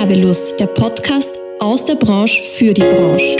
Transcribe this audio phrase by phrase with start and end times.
[0.00, 3.36] Werbelust, der Podcast aus der Branche für die Branche.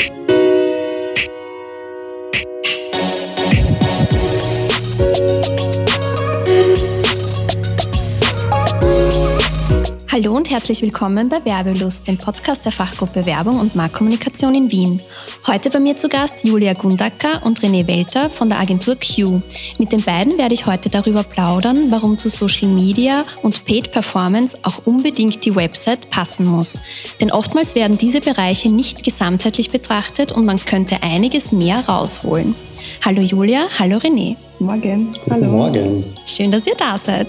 [10.22, 15.00] Hallo und herzlich willkommen bei Werbelust, dem Podcast der Fachgruppe Werbung und Marktkommunikation in Wien.
[15.46, 19.38] Heute bei mir zu Gast Julia Gundacker und René Welter von der Agentur Q.
[19.78, 24.58] Mit den beiden werde ich heute darüber plaudern, warum zu Social Media und Paid Performance
[24.62, 26.78] auch unbedingt die Website passen muss.
[27.22, 32.54] Denn oftmals werden diese Bereiche nicht gesamtheitlich betrachtet und man könnte einiges mehr rausholen.
[33.02, 34.36] Hallo Julia, hallo René.
[34.58, 35.12] Morgen.
[35.12, 35.46] Guten hallo.
[35.46, 36.04] Morgen.
[36.26, 37.28] Schön, dass ihr da seid.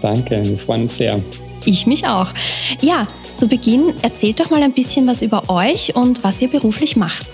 [0.00, 1.20] Danke, wir freuen uns sehr.
[1.64, 2.28] Ich mich auch.
[2.80, 6.96] Ja, zu Beginn erzählt doch mal ein bisschen was über euch und was ihr beruflich
[6.96, 7.26] macht.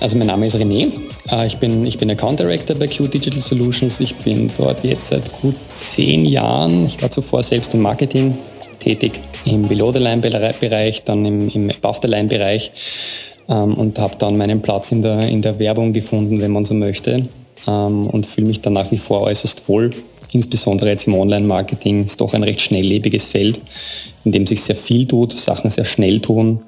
[0.00, 0.92] Also mein Name ist René.
[1.30, 4.00] Äh, ich bin, ich bin Account Director bei Q Digital Solutions.
[4.00, 6.86] Ich bin dort jetzt seit gut zehn Jahren.
[6.86, 8.36] Ich war zuvor selbst im Marketing
[8.78, 12.70] tätig, im Below-the-Line-Bereich, dann im, im Above-the-Line-Bereich
[13.48, 16.74] ähm, und habe dann meinen Platz in der, in der Werbung gefunden, wenn man so
[16.74, 17.26] möchte.
[17.66, 19.90] Ähm, und fühle mich dann nach wie vor äußerst wohl
[20.36, 23.60] insbesondere jetzt im Online-Marketing ist doch ein recht schnelllebiges Feld,
[24.24, 26.60] in dem sich sehr viel tut, Sachen sehr schnell tun,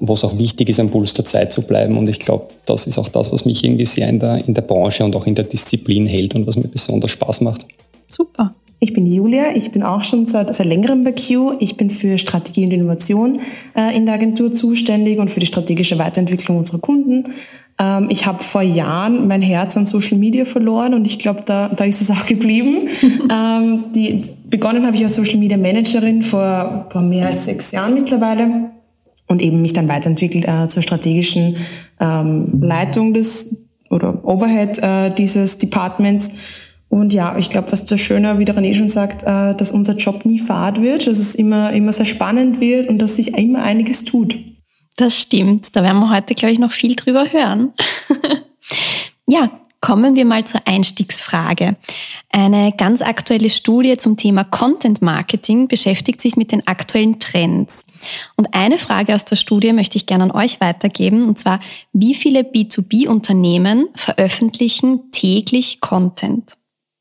[0.00, 1.96] wo es auch wichtig ist, am Puls der Zeit zu bleiben.
[1.96, 4.62] Und ich glaube, das ist auch das, was mich irgendwie sehr in der, in der
[4.62, 7.66] Branche und auch in der Disziplin hält und was mir besonders Spaß macht.
[8.08, 8.54] Super.
[8.84, 11.52] Ich bin Julia, ich bin auch schon seit, seit längerem bei Q.
[11.60, 13.38] Ich bin für Strategie und Innovation
[13.76, 17.22] äh, in der Agentur zuständig und für die strategische Weiterentwicklung unserer Kunden.
[17.82, 21.68] Ähm, ich habe vor Jahren mein Herz an Social Media verloren und ich glaube, da,
[21.68, 22.88] da ist es auch geblieben.
[23.30, 27.94] ähm, die, begonnen habe ich als Social Media Managerin vor, vor mehr als sechs Jahren
[27.94, 28.70] mittlerweile
[29.26, 31.56] und eben mich dann weiterentwickelt äh, zur strategischen
[32.00, 36.30] ähm, Leitung des oder Overhead äh, dieses Departments.
[36.88, 39.96] Und ja, ich glaube, was das Schöne, wie der René schon sagt, äh, dass unser
[39.96, 43.62] Job nie fad wird, dass es immer, immer sehr spannend wird und dass sich immer
[43.62, 44.36] einiges tut.
[45.02, 45.74] Das stimmt.
[45.74, 47.72] Da werden wir heute, glaube ich, noch viel drüber hören.
[49.26, 51.76] ja, kommen wir mal zur Einstiegsfrage.
[52.28, 57.84] Eine ganz aktuelle Studie zum Thema Content Marketing beschäftigt sich mit den aktuellen Trends.
[58.36, 61.58] Und eine Frage aus der Studie möchte ich gerne an euch weitergeben, und zwar,
[61.92, 66.58] wie viele B2B-Unternehmen veröffentlichen täglich Content?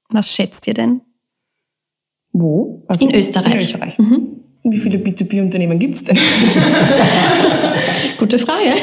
[0.10, 1.02] Was schätzt ihr denn?
[2.32, 2.84] Wo?
[2.88, 3.54] Also in Österreich.
[3.54, 4.00] In Österreich.
[4.00, 4.41] Mhm.
[4.64, 6.18] Wie viele B2B-Unternehmen gibt es denn?
[8.20, 8.74] Gute Frage.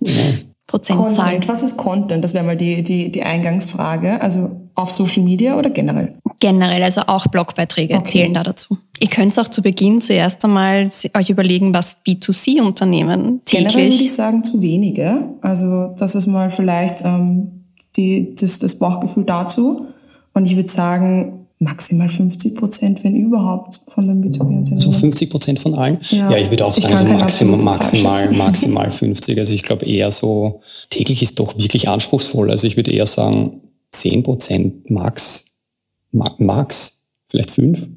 [0.66, 1.24] Prozentzahl.
[1.24, 1.48] Content.
[1.48, 2.24] Was ist Content?
[2.24, 4.20] Das wäre mal die, die, die Eingangsfrage.
[4.20, 6.14] Also auf Social Media oder generell?
[6.40, 8.10] Generell, also auch Blogbeiträge okay.
[8.10, 8.78] zählen da dazu.
[8.98, 13.68] Ihr könnt auch zu Beginn zuerst einmal euch überlegen, was B2C-Unternehmen täglich...
[13.68, 15.34] Generell würde ich sagen, zu wenige.
[15.42, 17.66] Also das ist mal vielleicht ähm,
[17.96, 19.88] die, das, das Bauchgefühl dazu.
[20.32, 24.80] Und ich würde sagen, maximal 50 Prozent, wenn überhaupt, von den B2B-Unternehmen.
[24.80, 25.98] So 50 Prozent von allen?
[26.10, 29.38] Ja, ja ich würde auch sagen, so maximal, maximal, maximal 50.
[29.38, 32.50] Also ich glaube eher so, täglich ist doch wirklich anspruchsvoll.
[32.50, 33.60] Also ich würde eher sagen
[33.92, 35.46] 10 Prozent max,
[36.10, 37.88] max, vielleicht 5.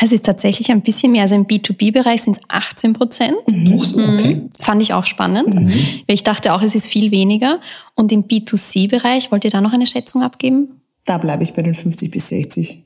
[0.00, 1.22] Es ist tatsächlich ein bisschen mehr.
[1.22, 3.36] Also im B2B-Bereich sind es 18 Prozent.
[3.48, 3.78] Mhm.
[3.78, 4.34] So, okay.
[4.36, 4.50] Mhm.
[4.58, 5.54] Fand ich auch spannend.
[5.54, 5.72] Mhm.
[6.06, 7.60] Ich dachte auch, es ist viel weniger.
[7.94, 10.80] Und im B2C-Bereich, wollt ihr da noch eine Schätzung abgeben?
[11.04, 12.83] Da bleibe ich bei den 50 bis 60.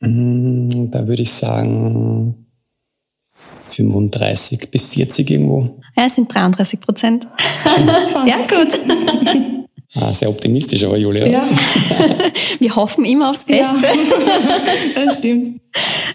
[0.00, 2.46] Mm, da würde ich sagen
[3.32, 5.80] 35 bis 40 irgendwo.
[5.96, 7.28] Ja, es sind 33 Prozent.
[8.24, 9.68] Sehr gut.
[9.94, 11.26] Ah, sehr optimistisch, aber Julia.
[11.26, 11.48] Ja.
[12.58, 13.64] Wir hoffen immer aufs Beste.
[13.64, 15.60] Ja, das stimmt.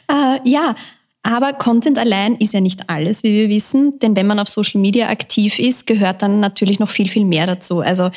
[0.07, 0.75] Äh, ja,
[1.23, 3.97] aber Content allein ist ja nicht alles, wie wir wissen.
[3.99, 7.47] Denn wenn man auf Social Media aktiv ist, gehört dann natürlich noch viel, viel mehr
[7.47, 7.79] dazu.
[7.79, 8.11] Also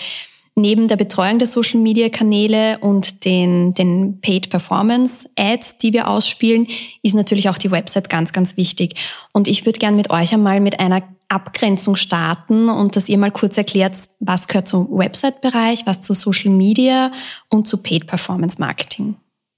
[0.58, 6.66] Neben der Betreuung der Social-Media-Kanäle und den, den Paid-Performance-Ads, die wir ausspielen,
[7.02, 8.94] ist natürlich auch die Website ganz, ganz wichtig.
[9.34, 13.30] Und ich würde gerne mit euch einmal mit einer Abgrenzung starten und dass ihr mal
[13.30, 17.12] kurz erklärt, was gehört zum Website-Bereich, was zu Social Media
[17.50, 19.14] und zu Paid-Performance-Marketing.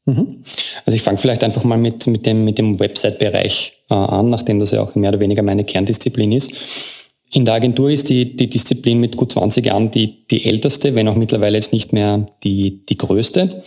[0.06, 0.42] Mhm.
[0.84, 4.59] Also ich fange vielleicht einfach mal mit, mit dem, mit dem Website-Bereich äh, an, nachdem
[4.59, 6.97] das ja auch mehr oder weniger meine Kerndisziplin ist.
[7.30, 11.09] In der Agentur ist die, die Disziplin mit gut 20 Jahren die, die älteste, wenn
[11.09, 13.63] auch mittlerweile jetzt nicht mehr die, die größte.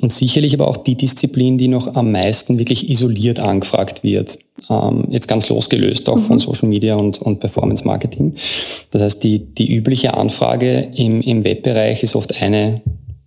[0.00, 4.38] Und sicherlich aber auch die Disziplin, die noch am meisten wirklich isoliert angefragt wird.
[4.70, 6.22] Ähm, jetzt ganz losgelöst auch mhm.
[6.22, 8.34] von Social Media und, und Performance Marketing.
[8.90, 12.80] Das heißt, die, die übliche Anfrage im, im Webbereich ist oft eine,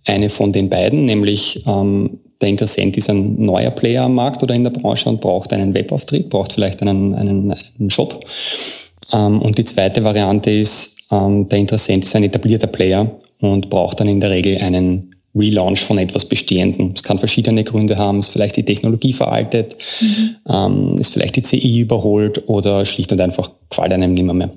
[0.06, 4.54] eine von den beiden, nämlich ähm, der Interessent ist ein neuer Player am Markt oder
[4.54, 8.24] in der Branche und braucht einen Webauftritt, braucht vielleicht einen, einen, einen Shop
[9.16, 13.10] und die zweite Variante ist, ähm, der Interessent ist ein etablierter Player
[13.40, 16.92] und braucht dann in der Regel einen, Relaunch von etwas Bestehendem.
[16.94, 18.18] Es kann verschiedene Gründe haben.
[18.18, 20.36] Es ist vielleicht die Technologie veraltet, mhm.
[20.48, 24.50] ähm, ist vielleicht die CI überholt oder schlicht und einfach gefällt einem nicht mehr.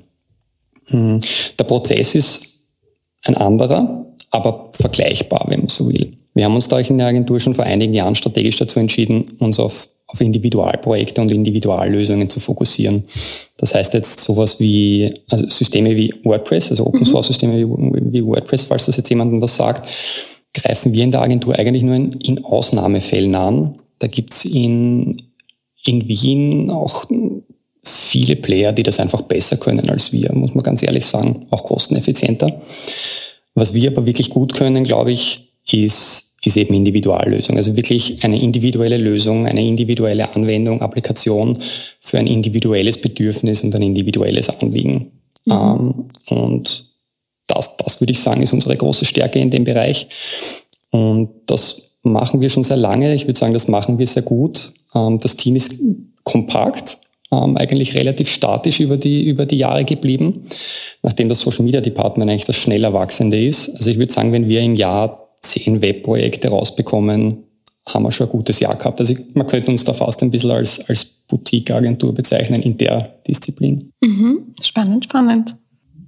[0.89, 1.21] Mhm.
[1.57, 2.59] Der Prozess ist
[3.23, 6.13] ein anderer, aber vergleichbar, wenn man so will.
[6.33, 9.59] Wir haben uns da in der Agentur schon vor einigen Jahren strategisch dazu entschieden, uns
[9.59, 13.05] auf, auf Individualprojekte und Individuallösungen zu fokussieren.
[13.57, 18.25] Das heißt jetzt sowas wie also Systeme wie WordPress, also Open Source Systeme wie, wie
[18.25, 19.89] WordPress, falls das jetzt jemandem was sagt,
[20.53, 23.79] greifen wir in der Agentur eigentlich nur in, in Ausnahmefällen an.
[23.99, 25.17] Da gibt's in,
[25.83, 27.05] in Wien auch
[27.83, 31.63] viele Player, die das einfach besser können als wir, muss man ganz ehrlich sagen, auch
[31.63, 32.61] kosteneffizienter.
[33.53, 37.57] Was wir aber wirklich gut können, glaube ich, ist, ist eben Individuallösung.
[37.57, 41.57] Also wirklich eine individuelle Lösung, eine individuelle Anwendung, Applikation
[41.99, 45.11] für ein individuelles Bedürfnis und ein individuelles Anliegen.
[45.45, 45.51] Mhm.
[45.51, 46.85] Ähm, und
[47.47, 50.07] das, das würde ich sagen, ist unsere große Stärke in dem Bereich.
[50.91, 53.13] Und das machen wir schon sehr lange.
[53.13, 54.73] Ich würde sagen, das machen wir sehr gut.
[54.93, 55.75] Ähm, das Team ist
[56.23, 56.97] kompakt,
[57.31, 60.43] ähm, eigentlich relativ statisch über die, über die Jahre geblieben,
[61.01, 63.69] nachdem das Social Media Department eigentlich das schneller wachsende ist.
[63.75, 67.37] Also ich würde sagen, wenn wir im Jahr zehn Webprojekte rausbekommen,
[67.87, 68.99] haben wir schon ein gutes Jahr gehabt.
[68.99, 73.91] Also man könnte uns da fast ein bisschen als, als Boutique-Agentur bezeichnen in der Disziplin.
[74.01, 74.55] Mhm.
[74.61, 75.55] Spannend, spannend.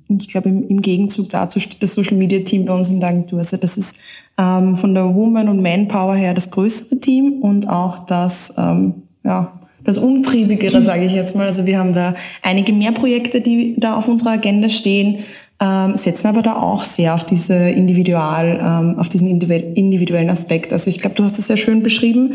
[0.10, 3.00] Und ich glaube, im, im Gegenzug dazu steht das Social Media Team bei uns in
[3.00, 3.40] der Agentur.
[3.40, 3.98] Also das ist
[4.38, 9.60] ähm, von der Woman- und Manpower her das größere Team und auch das, ähm, ja,
[9.84, 11.48] das Umtriebigere, sage ich jetzt mal.
[11.48, 15.20] Also wir haben da einige mehr Projekte, die da auf unserer Agenda stehen
[15.60, 20.72] ähm, setzen aber da auch sehr auf diese individual, ähm, auf diesen individuellen Aspekt.
[20.72, 22.34] Also ich glaube, du hast das sehr schön beschrieben.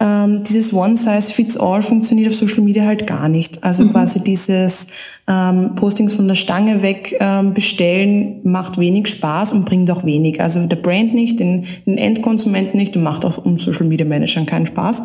[0.00, 3.62] Ähm, dieses One Size Fits All funktioniert auf Social Media halt gar nicht.
[3.62, 3.92] Also mhm.
[3.92, 4.88] quasi dieses
[5.28, 10.40] ähm, Postings von der Stange weg ähm, bestellen macht wenig Spaß und bringt auch wenig.
[10.40, 14.46] Also der Brand nicht, den, den Endkonsumenten nicht und macht auch um Social Media Managern
[14.46, 15.04] keinen Spaß.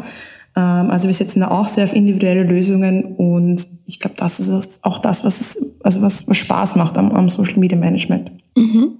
[0.59, 4.83] Ähm, also wir setzen da auch sehr auf individuelle Lösungen und ich glaube, das ist
[4.83, 8.31] auch das, was, es, also was, was Spaß macht am, am Social Media Management.
[8.55, 8.91] Mhm.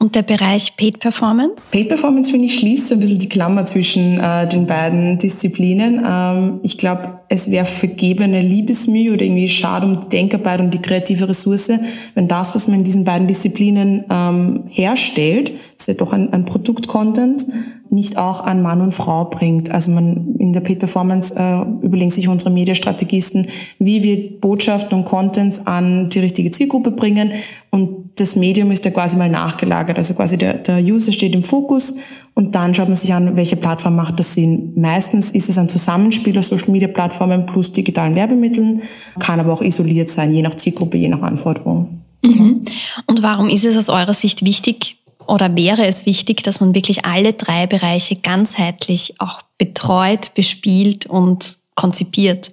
[0.00, 1.72] Und der Bereich Paid Performance?
[1.72, 6.00] Paid Performance, finde ich, schließt so ein bisschen die Klammer zwischen äh, den beiden Disziplinen.
[6.06, 11.28] Ähm, ich glaube, es wäre vergebene Liebesmühe oder irgendwie schade um Denkarbeit und die kreative
[11.28, 11.72] Ressource,
[12.14, 16.44] wenn das, was man in diesen beiden Disziplinen ähm, herstellt, ist ja doch ein, ein
[16.44, 17.46] Produkt-Content,
[17.90, 19.70] nicht auch an Mann und Frau bringt.
[19.70, 23.46] Also man in der Paid Performance äh, überlegen sich unsere Mediastrategisten,
[23.78, 27.32] wie wir Botschaften und Contents an die richtige Zielgruppe bringen
[27.70, 29.96] und das Medium ist ja quasi mal nachgelagert.
[29.96, 31.96] Also quasi der, der User steht im Fokus
[32.34, 34.72] und dann schaut man sich an, welche Plattform macht das Sinn.
[34.76, 38.82] Meistens ist es ein Zusammenspiel aus Social Media Plattformen plus digitalen Werbemitteln,
[39.18, 42.02] kann aber auch isoliert sein, je nach Zielgruppe, je nach Anforderung.
[42.22, 42.62] Mhm.
[43.06, 44.97] Und warum ist es aus eurer Sicht wichtig,
[45.28, 51.58] oder wäre es wichtig, dass man wirklich alle drei Bereiche ganzheitlich auch betreut, bespielt und
[51.74, 52.50] konzipiert?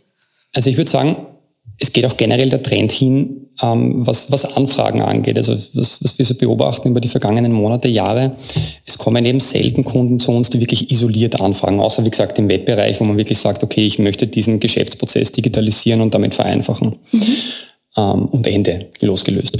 [0.53, 1.15] Also ich würde sagen,
[1.79, 5.37] es geht auch generell der Trend hin, ähm, was, was Anfragen angeht.
[5.37, 8.35] Also was, was wir so beobachten über die vergangenen Monate, Jahre.
[8.85, 12.49] Es kommen eben selten Kunden zu uns, die wirklich isoliert anfragen, außer wie gesagt im
[12.49, 16.95] Webbereich, wo man wirklich sagt, okay, ich möchte diesen Geschäftsprozess digitalisieren und damit vereinfachen.
[17.11, 17.23] Mhm.
[17.97, 19.57] Ähm, und Ende, losgelöst.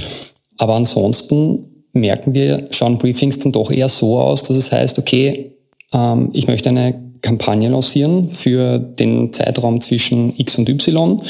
[0.58, 5.52] Aber ansonsten merken wir, schauen Briefings dann doch eher so aus, dass es heißt, okay,
[5.92, 11.22] ähm, ich möchte eine Kampagne lancieren für den Zeitraum zwischen X und Y.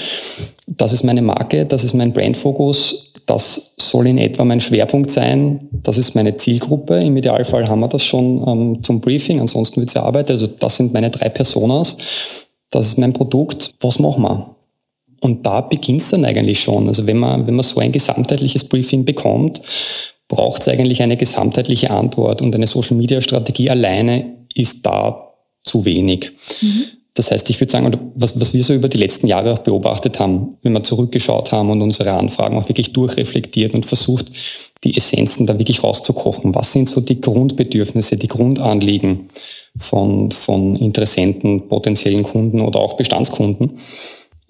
[0.67, 5.69] Das ist meine Marke, das ist mein Brandfokus, das soll in etwa mein Schwerpunkt sein,
[5.83, 6.99] das ist meine Zielgruppe.
[7.01, 10.33] Im Idealfall haben wir das schon ähm, zum Briefing, ansonsten wird es erarbeitet.
[10.33, 11.97] Also das sind meine drei Personas,
[12.71, 13.73] das ist mein Produkt.
[13.81, 14.57] Was machen wir?
[15.21, 16.89] Und da beginnt es dann eigentlich schon.
[16.89, 19.61] Also wenn man, wenn man so ein gesamtheitliches Briefing bekommt,
[20.29, 26.33] braucht es eigentlich eine gesamtheitliche Antwort und eine Social-Media-Strategie alleine ist da zu wenig.
[26.61, 26.85] Mhm.
[27.17, 30.21] Das heißt, ich würde sagen, was, was wir so über die letzten Jahre auch beobachtet
[30.21, 34.31] haben, wenn wir zurückgeschaut haben und unsere Anfragen auch wirklich durchreflektiert und versucht,
[34.85, 36.55] die Essenzen da wirklich rauszukochen.
[36.55, 39.31] Was sind so die Grundbedürfnisse, die Grundanliegen
[39.79, 43.73] von, von Interessenten, potenziellen Kunden oder auch Bestandskunden?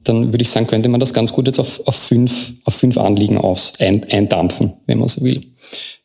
[0.09, 2.97] Dann würde ich sagen, könnte man das ganz gut jetzt auf, auf, fünf, auf fünf
[2.97, 5.43] Anliegen aus, ein, eindampfen, wenn man so will.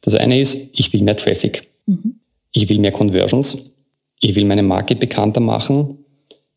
[0.02, 1.68] Das eine ist, ich will mehr Traffic.
[1.86, 2.20] Mhm.
[2.52, 3.72] Ich will mehr Conversions.
[4.20, 6.00] Ich will meine Marke bekannter machen.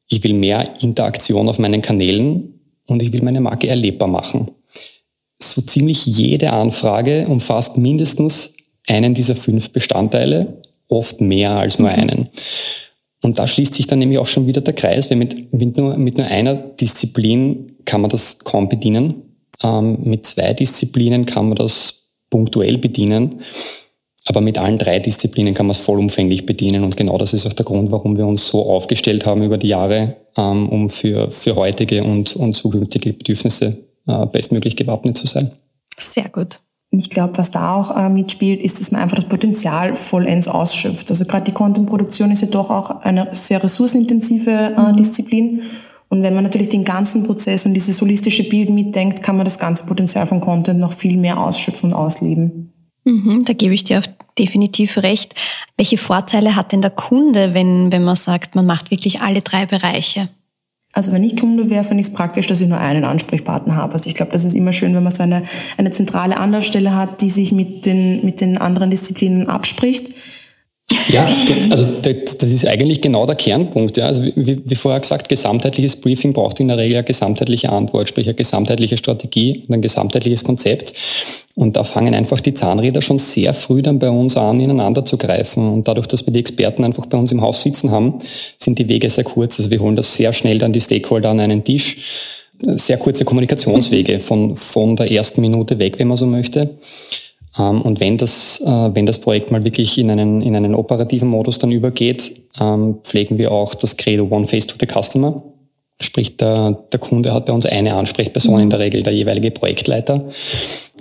[0.08, 4.50] Ich will mehr Interaktion auf meinen Kanälen und ich will meine Marke erlebbar machen.
[5.38, 8.54] So ziemlich jede Anfrage umfasst mindestens
[8.86, 11.94] einen dieser fünf Bestandteile, oft mehr als nur mhm.
[11.94, 12.28] einen.
[13.24, 15.96] Und da schließt sich dann nämlich auch schon wieder der Kreis, weil mit, mit, nur,
[15.96, 19.14] mit nur einer Disziplin kann man das kaum bedienen.
[19.62, 23.40] Ähm, mit zwei Disziplinen kann man das punktuell bedienen.
[24.26, 27.52] Aber mit allen drei Disziplinen kann man es vollumfänglich bedienen und genau das ist auch
[27.54, 31.56] der Grund, warum wir uns so aufgestellt haben über die Jahre, ähm, um für, für
[31.56, 35.50] heutige und, und zukünftige Bedürfnisse äh, bestmöglich gewappnet zu sein.
[35.98, 36.58] Sehr gut.
[36.94, 40.46] Und ich glaube, was da auch äh, mitspielt, ist, dass man einfach das Potenzial vollends
[40.46, 41.10] ausschöpft.
[41.10, 44.96] Also gerade die Content-Produktion ist ja doch auch eine sehr ressourcenintensive äh, mhm.
[44.96, 45.62] Disziplin.
[46.08, 49.58] Und wenn man natürlich den ganzen Prozess und dieses holistische Bild mitdenkt, kann man das
[49.58, 52.72] ganze Potenzial von Content noch viel mehr ausschöpfen und ausleben.
[53.02, 54.08] Mhm, da gebe ich dir auf
[54.38, 55.34] definitiv recht.
[55.76, 59.66] Welche Vorteile hat denn der Kunde, wenn, wenn man sagt, man macht wirklich alle drei
[59.66, 60.28] Bereiche?
[60.94, 63.92] Also wenn ich Kunde wäre, finde ich es praktisch, dass ich nur einen Ansprechpartner habe.
[63.94, 65.42] Also ich glaube, das ist immer schön, wenn man so eine,
[65.76, 70.12] eine zentrale Anlaufstelle hat, die sich mit den, mit den anderen Disziplinen abspricht.
[71.08, 71.26] Ja,
[71.70, 73.96] also das ist eigentlich genau der Kernpunkt.
[73.96, 74.06] Ja.
[74.06, 78.26] Also wie, wie vorher gesagt, gesamtheitliches Briefing braucht in der Regel eine gesamtheitliche Antwort, sprich
[78.26, 80.94] eine gesamtheitliche Strategie und ein gesamtheitliches Konzept.
[81.56, 85.16] Und da fangen einfach die Zahnräder schon sehr früh dann bei uns an, ineinander zu
[85.16, 85.72] greifen.
[85.72, 88.14] Und dadurch, dass wir die Experten einfach bei uns im Haus sitzen haben,
[88.58, 89.60] sind die Wege sehr kurz.
[89.60, 91.98] Also wir holen das sehr schnell dann die Stakeholder an einen Tisch.
[92.60, 96.70] Sehr kurze Kommunikationswege von, von der ersten Minute weg, wenn man so möchte.
[97.58, 101.28] Ähm, und wenn das, äh, wenn das Projekt mal wirklich in einen, in einen operativen
[101.28, 105.42] Modus dann übergeht, ähm, pflegen wir auch das Credo One Face to the Customer.
[106.00, 110.24] Sprich, der, der Kunde hat bei uns eine Ansprechperson, in der Regel der jeweilige Projektleiter,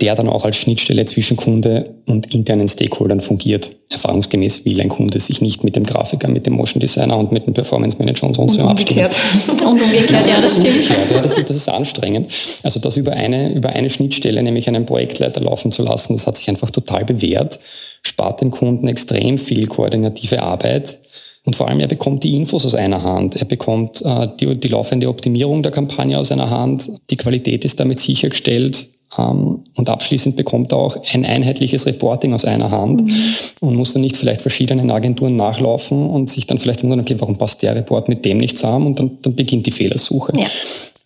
[0.04, 3.70] der dann auch als Schnittstelle zwischen Kunde und internen Stakeholdern fungiert.
[3.88, 7.46] Erfahrungsgemäß will ein Kunde sich nicht mit dem Grafiker, mit dem Motion Designer und mit
[7.46, 9.08] dem Performance Manager und sonst so abstimmen.
[9.48, 10.90] und umgekehrt, ja, das stimmt.
[11.10, 12.28] Ja, das, ist, das ist anstrengend.
[12.62, 16.36] Also das über eine, über eine Schnittstelle, nämlich einen Projektleiter laufen zu lassen, das hat
[16.36, 17.58] sich einfach total bewährt,
[18.02, 20.98] spart dem Kunden extrem viel koordinative Arbeit
[21.46, 23.36] und vor allem, er bekommt die Infos aus einer Hand.
[23.36, 26.90] Er bekommt äh, die, die laufende Optimierung der Kampagne aus einer Hand.
[27.10, 28.88] Die Qualität ist damit sichergestellt.
[29.18, 33.12] Ähm, und abschließend bekommt er auch ein einheitliches Reporting aus einer Hand mhm.
[33.60, 37.36] und muss dann nicht vielleicht verschiedenen Agenturen nachlaufen und sich dann vielleicht wundern, okay, warum
[37.36, 38.86] passt der Report mit dem nicht zusammen?
[38.86, 40.32] Und dann, dann beginnt die Fehlersuche.
[40.36, 40.46] Ja.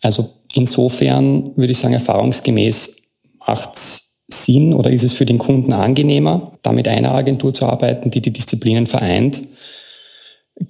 [0.02, 2.96] Also insofern würde ich sagen, erfahrungsgemäß
[3.46, 3.70] macht
[4.30, 8.20] Sinn oder ist es für den Kunden angenehmer, da mit einer Agentur zu arbeiten, die
[8.20, 9.40] die Disziplinen vereint,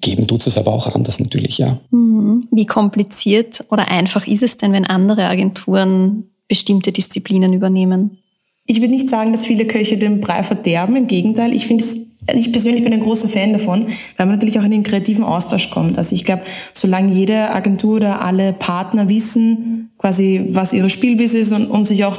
[0.00, 1.78] Geben tut es aber auch anders natürlich, ja.
[1.90, 2.46] Mhm.
[2.50, 8.18] Wie kompliziert oder einfach ist es denn, wenn andere Agenturen bestimmte Disziplinen übernehmen?
[8.66, 10.96] Ich würde nicht sagen, dass viele Köche den Brei verderben.
[10.96, 13.86] Im Gegenteil, ich finde es ich persönlich bin ein großer Fan davon,
[14.16, 15.96] weil man natürlich auch in den kreativen Austausch kommt.
[15.96, 16.42] Also ich glaube,
[16.74, 22.04] solange jede Agentur oder alle Partner wissen, quasi, was ihre Spielwiese ist und, und sich
[22.04, 22.18] auch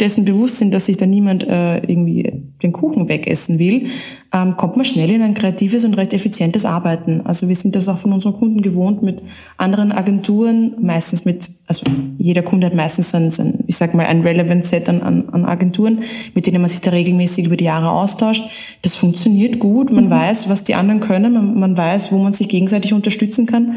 [0.00, 3.86] dessen bewusst sind, dass sich da niemand äh, irgendwie den Kuchen wegessen will,
[4.32, 7.22] ähm, kommt man schnell in ein kreatives und recht effizientes Arbeiten.
[7.24, 9.22] Also wir sind das auch von unseren Kunden gewohnt mit
[9.56, 11.84] anderen Agenturen, meistens mit, also
[12.18, 15.44] jeder Kunde hat meistens ein, ein ich sag mal, ein relevant Set an, an, an
[15.44, 16.02] Agenturen,
[16.34, 18.44] mit denen man sich da regelmäßig über die Jahre austauscht.
[18.82, 20.10] Das funktioniert gut, man mhm.
[20.10, 23.76] weiß, was die anderen können, man, man weiß, wo man sich gegenseitig unterstützen kann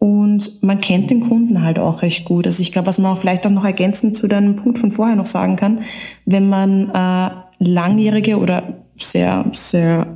[0.00, 2.46] und man kennt den Kunden halt auch recht gut.
[2.46, 5.14] Also ich glaube, was man auch vielleicht auch noch ergänzend zu deinem Punkt von vorher
[5.14, 5.80] noch sagen kann,
[6.24, 10.06] wenn man äh, langjährige oder sehr, sehr,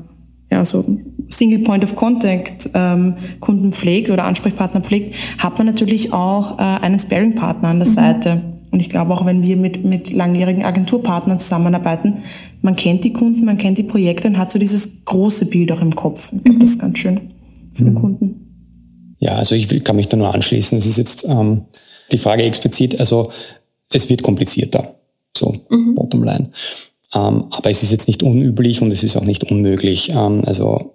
[0.51, 0.87] ja, so
[1.29, 6.63] Single Point of Contact ähm, Kunden pflegt oder Ansprechpartner pflegt, hat man natürlich auch äh,
[6.63, 7.93] einen Sparing-Partner an der mhm.
[7.93, 8.41] Seite.
[8.71, 12.23] Und ich glaube auch, wenn wir mit, mit langjährigen Agenturpartnern zusammenarbeiten,
[12.63, 15.83] man kennt die Kunden, man kennt die Projekte und hat so dieses große Bild auch
[15.83, 16.33] im Kopf.
[16.33, 16.61] Ich glaube, mhm.
[16.61, 17.21] das ist ganz schön
[17.75, 17.89] für mhm.
[17.89, 18.44] den Kunden.
[19.25, 20.79] Ja, also ich kann mich da nur anschließen.
[20.79, 21.63] Das ist jetzt ähm,
[22.13, 23.01] die Frage explizit.
[23.01, 23.33] Also
[23.91, 24.97] es wird komplizierter,
[25.35, 25.95] so mhm.
[25.95, 26.51] bottom line.
[27.15, 30.11] Ähm, aber es ist jetzt nicht unüblich und es ist auch nicht unmöglich.
[30.11, 30.94] Ähm, also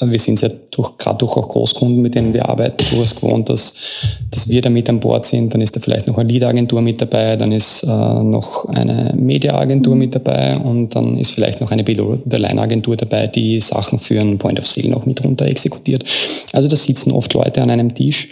[0.00, 3.74] wir sind ja durch, gerade durch auch Großkunden, mit denen wir arbeiten, durchaus gewohnt, dass,
[4.30, 5.52] dass wir da mit an Bord sind.
[5.52, 9.96] Dann ist da vielleicht noch eine Lead-Agentur mit dabei, dann ist äh, noch eine Media-Agentur
[9.96, 14.60] mit dabei und dann ist vielleicht noch eine Below-the-Line-Agentur dabei, die Sachen für einen Point
[14.60, 16.04] of Sale noch mit runter exekutiert.
[16.52, 18.28] Also da sitzen oft Leute an einem Tisch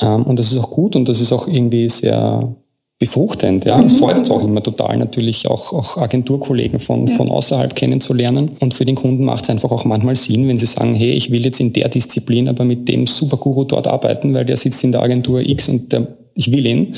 [0.00, 2.54] ähm, und das ist auch gut und das ist auch irgendwie sehr
[2.98, 3.64] befruchtend.
[3.66, 3.76] Ja.
[3.76, 3.86] Mhm.
[3.86, 7.14] Es freut uns auch immer total, natürlich auch, auch Agenturkollegen von, ja.
[7.14, 8.52] von außerhalb kennenzulernen.
[8.60, 11.30] Und für den Kunden macht es einfach auch manchmal Sinn, wenn sie sagen, hey, ich
[11.30, 14.92] will jetzt in der Disziplin aber mit dem Superguru dort arbeiten, weil der sitzt in
[14.92, 16.94] der Agentur X und der, ich will ihn.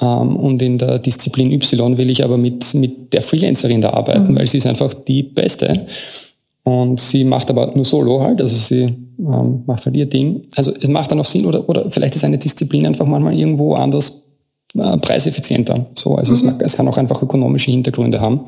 [0.00, 4.32] Ähm, und in der Disziplin Y will ich aber mit, mit der Freelancerin da arbeiten,
[4.32, 4.36] mhm.
[4.36, 5.86] weil sie ist einfach die Beste.
[6.64, 10.42] Und sie macht aber nur Solo halt, also sie ähm, macht halt ihr Ding.
[10.56, 13.74] Also es macht dann auch Sinn, oder, oder vielleicht ist eine Disziplin einfach manchmal irgendwo
[13.74, 14.23] anders
[14.74, 15.86] preiseffizienter.
[15.94, 16.56] So, also mhm.
[16.60, 18.40] es, es, kann auch einfach ökonomische Hintergründe haben.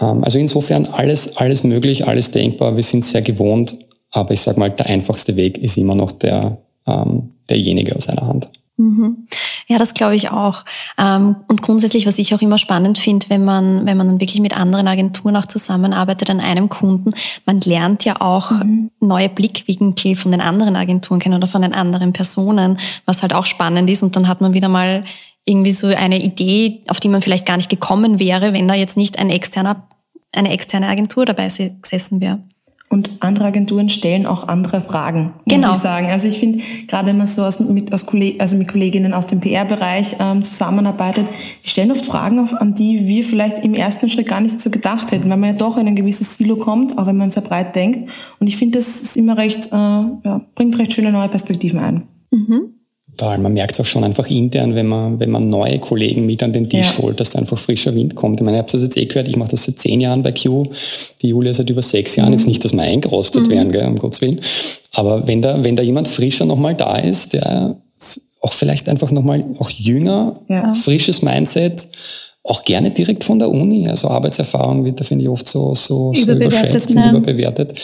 [0.00, 2.76] Ähm, also insofern alles, alles möglich, alles denkbar.
[2.76, 3.78] Wir sind sehr gewohnt,
[4.10, 8.26] aber ich sage mal, der einfachste Weg ist immer noch der, ähm, derjenige aus einer
[8.26, 8.48] Hand.
[8.76, 9.28] Mhm.
[9.70, 10.64] Ja, das glaube ich auch.
[10.98, 14.40] Ähm, und grundsätzlich, was ich auch immer spannend finde, wenn man, wenn man dann wirklich
[14.40, 17.12] mit anderen Agenturen auch zusammenarbeitet an einem Kunden,
[17.46, 18.90] man lernt ja auch mhm.
[18.98, 23.46] neue Blickwinkel von den anderen Agenturen kennen oder von den anderen Personen, was halt auch
[23.46, 24.02] spannend ist.
[24.02, 25.04] Und dann hat man wieder mal
[25.44, 28.96] irgendwie so eine Idee, auf die man vielleicht gar nicht gekommen wäre, wenn da jetzt
[28.96, 29.86] nicht ein externer,
[30.32, 32.40] eine externe Agentur dabei gesessen wäre.
[32.92, 35.70] Und andere Agenturen stellen auch andere Fragen, muss genau.
[35.70, 36.08] ich sagen.
[36.10, 39.28] Also ich finde, gerade wenn man so aus, mit, aus Kolleg also mit Kolleginnen aus
[39.28, 41.28] dem PR-Bereich ähm, zusammenarbeitet,
[41.64, 44.70] die stellen oft Fragen, auf, an die wir vielleicht im ersten Schritt gar nicht so
[44.70, 47.44] gedacht hätten, weil man ja doch in ein gewisses Silo kommt, auch wenn man sehr
[47.44, 48.10] breit denkt.
[48.40, 52.02] Und ich finde, das ist immer recht, äh, ja, bringt recht schöne neue Perspektiven ein.
[52.32, 52.79] Mhm
[53.20, 53.38] total.
[53.38, 56.52] Man merkt es auch schon einfach intern, wenn man, wenn man neue Kollegen mit an
[56.52, 57.02] den Tisch ja.
[57.02, 58.40] holt, dass da einfach frischer Wind kommt.
[58.40, 60.32] Ich meine, ihr habt das jetzt eh gehört, ich mache das seit zehn Jahren bei
[60.32, 60.66] Q,
[61.22, 62.30] die Julia seit über sechs Jahren.
[62.30, 62.38] Mhm.
[62.38, 63.50] Jetzt nicht, dass wir eingerostet mhm.
[63.50, 64.40] werden, gell, um Gottes Willen.
[64.94, 67.76] Aber wenn da, wenn da jemand frischer nochmal da ist, der
[68.40, 70.72] auch vielleicht einfach nochmal auch jünger, ja.
[70.72, 71.86] frisches Mindset,
[72.42, 73.86] auch gerne direkt von der Uni.
[73.86, 77.78] Also Arbeitserfahrung wird da, finde ich, oft so, so, so überschätzt und überbewertet.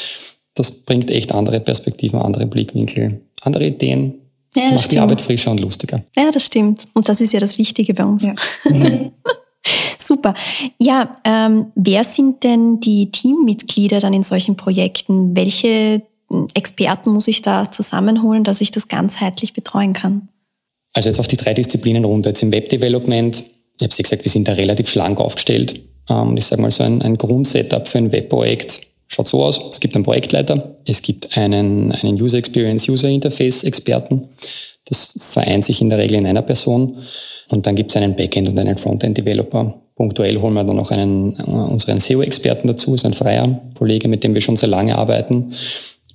[0.54, 4.14] Das bringt echt andere Perspektiven, andere Blickwinkel, andere Ideen,
[4.56, 4.92] ja, macht stimmt.
[4.92, 6.02] die Arbeit frischer und lustiger.
[6.16, 6.86] Ja, das stimmt.
[6.94, 8.22] Und das ist ja das Wichtige bei uns.
[8.22, 8.34] Ja.
[9.98, 10.34] Super.
[10.78, 15.34] Ja, ähm, wer sind denn die Teammitglieder dann in solchen Projekten?
[15.34, 16.02] Welche
[16.54, 20.28] Experten muss ich da zusammenholen, dass ich das ganzheitlich betreuen kann?
[20.92, 22.30] Also jetzt auf die drei Disziplinen runter.
[22.30, 25.80] Jetzt im Webdevelopment, ich habe es gesagt, wir sind da relativ schlank aufgestellt.
[26.08, 29.60] Ähm, ich sage mal so ein, ein Grundsetup für ein Webprojekt schaut so aus.
[29.70, 34.28] Es gibt einen Projektleiter, es gibt einen, einen User Experience, User Interface Experten.
[34.86, 36.98] Das vereint sich in der Regel in einer Person.
[37.48, 39.74] Und dann gibt es einen Backend und einen Frontend Developer.
[39.94, 44.24] Punktuell holen wir dann noch einen, äh, unseren SEO-Experten dazu, ist ein freier Kollege, mit
[44.24, 45.52] dem wir schon sehr lange arbeiten.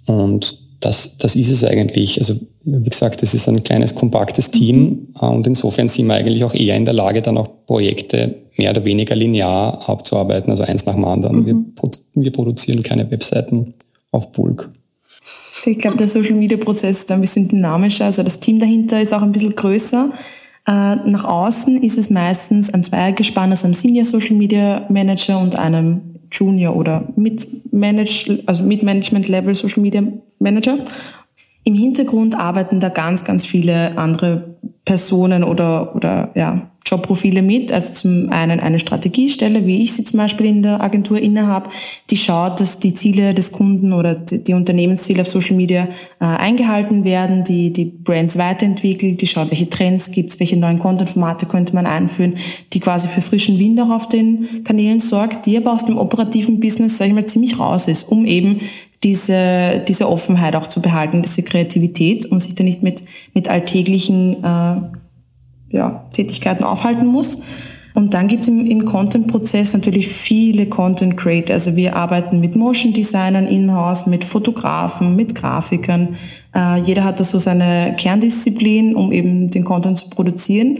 [0.05, 2.19] Und das, das ist es eigentlich.
[2.19, 5.29] Also wie gesagt, das ist ein kleines, kompaktes Team mhm.
[5.29, 8.85] und insofern sind wir eigentlich auch eher in der Lage, dann auch Projekte mehr oder
[8.85, 11.41] weniger linear abzuarbeiten, also eins nach dem anderen.
[11.41, 11.45] Mhm.
[11.45, 13.73] Wir, wir produzieren keine Webseiten
[14.11, 14.69] auf Bulk.
[15.65, 18.05] Ich glaube, der Social Media Prozess ist ein bisschen dynamischer.
[18.05, 20.11] Also das Team dahinter ist auch ein bisschen größer.
[20.67, 25.55] Äh, nach außen ist es meistens ein Zweiergespann aus einem Senior Social Media Manager und
[25.55, 30.03] einem Junior oder mit Manage, also mit Management Level Social Media
[30.39, 30.77] Manager.
[31.63, 37.71] Im Hintergrund arbeiten da ganz, ganz viele andere Personen oder, oder ja, Jobprofile mit.
[37.71, 41.69] Also zum einen eine Strategiestelle, wie ich sie zum Beispiel in der Agentur innehabe,
[42.09, 45.87] die schaut, dass die Ziele des Kunden oder die Unternehmensziele auf Social Media
[46.19, 51.45] äh, eingehalten werden, die die Brands weiterentwickelt, die schaut, welche Trends gibt's, welche neuen Content-Formate
[51.45, 52.35] könnte man einführen,
[52.73, 56.59] die quasi für frischen Wind auch auf den Kanälen sorgt, die aber aus dem operativen
[56.59, 58.59] Business, sage ich mal, ziemlich raus ist, um eben
[59.03, 63.01] diese, diese Offenheit auch zu behalten, diese Kreativität und sich da nicht mit,
[63.33, 64.81] mit alltäglichen äh,
[65.71, 67.41] ja, Tätigkeiten aufhalten muss.
[67.93, 71.53] Und dann gibt es im, im Content-Prozess natürlich viele Content Creator.
[71.53, 76.15] Also wir arbeiten mit Motion Designern in-house, mit Fotografen, mit Grafikern.
[76.55, 80.79] Äh, jeder hat da so seine Kerndisziplin, um eben den Content zu produzieren.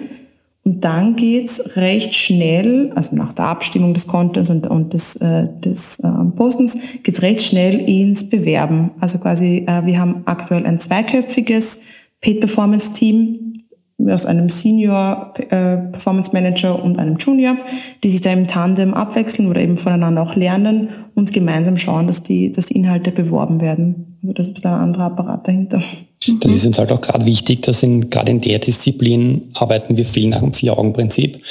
[0.63, 5.47] Und dann geht's recht schnell, also nach der Abstimmung des Contents und, und des, äh,
[5.59, 8.91] des äh, Postens, geht's recht schnell ins Bewerben.
[8.99, 11.79] Also quasi, äh, wir haben aktuell ein zweiköpfiges
[12.21, 13.40] Paid Performance Team,
[14.09, 17.57] aus einem Senior äh, Performance Manager und einem Junior,
[18.03, 22.23] die sich da im Tandem abwechseln oder eben voneinander auch lernen und gemeinsam schauen, dass
[22.23, 24.10] die, dass die Inhalte beworben werden.
[24.23, 25.81] Also das ist ein anderer Apparat dahinter.
[26.39, 30.05] Das ist uns halt auch gerade wichtig, dass in, gerade in der Disziplin arbeiten wir
[30.05, 31.43] viel nach dem Vier-Augen-Prinzip,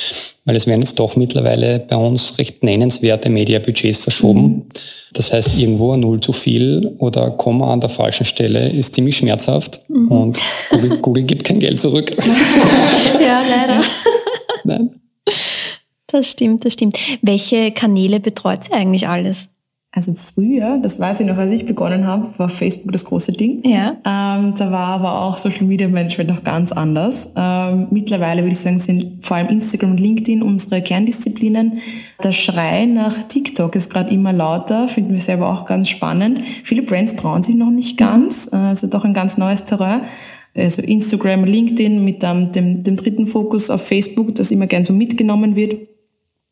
[0.44, 4.42] weil es werden jetzt doch mittlerweile bei uns recht nennenswerte Mediabudgets verschoben.
[4.42, 4.62] Mhm.
[5.12, 9.16] Das heißt, irgendwo ein Null zu viel oder Komma an der falschen Stelle ist ziemlich
[9.16, 10.06] schmerzhaft mhm.
[10.06, 12.14] und Google, Google gibt kein Geld zurück.
[13.20, 13.82] ja, leider.
[14.62, 14.90] Nein.
[16.06, 16.96] Das stimmt, das stimmt.
[17.22, 19.48] Welche Kanäle betreut sie eigentlich alles?
[19.92, 23.60] Also früher, das weiß ich noch, als ich begonnen habe, war Facebook das große Ding.
[23.68, 23.96] Ja.
[24.06, 27.32] Ähm, da war aber auch Social Media Management noch ganz anders.
[27.36, 31.78] Ähm, mittlerweile würde ich sagen, sind vor allem Instagram und LinkedIn unsere Kerndisziplinen.
[32.22, 36.40] Der Schrei nach TikTok ist gerade immer lauter, finden wir selber auch ganz spannend.
[36.62, 40.02] Viele Brands trauen sich noch nicht ganz, äh, also doch ein ganz neues Terrain.
[40.54, 44.92] Also Instagram, LinkedIn mit ähm, dem, dem dritten Fokus auf Facebook, das immer gern so
[44.92, 45.88] mitgenommen wird.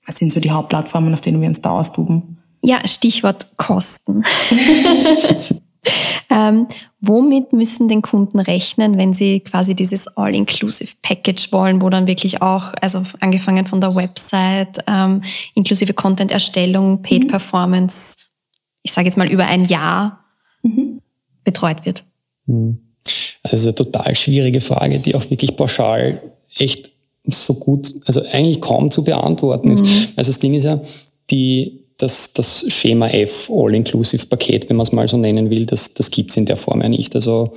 [0.08, 2.37] Das sind so die Hauptplattformen, auf denen wir uns da austoben.
[2.62, 4.24] Ja, Stichwort Kosten.
[6.30, 6.66] ähm,
[7.00, 12.42] womit müssen den Kunden rechnen, wenn sie quasi dieses All-Inclusive Package wollen, wo dann wirklich
[12.42, 15.22] auch, also angefangen von der Website, ähm,
[15.54, 17.28] inklusive Content-Erstellung, Paid mhm.
[17.28, 18.16] Performance,
[18.82, 20.24] ich sage jetzt mal über ein Jahr
[20.62, 21.00] mhm.
[21.44, 22.04] betreut wird?
[22.46, 22.78] Mhm.
[23.42, 26.20] Also eine total schwierige Frage, die auch wirklich pauschal
[26.56, 26.90] echt
[27.24, 29.84] so gut, also eigentlich kaum zu beantworten ist.
[29.84, 30.08] Mhm.
[30.16, 30.80] Also das Ding ist ja,
[31.30, 36.10] die, das, das Schema F All-Inclusive-Paket, wenn man es mal so nennen will, das, das
[36.10, 37.14] gibt es in der Form ja nicht.
[37.14, 37.52] Also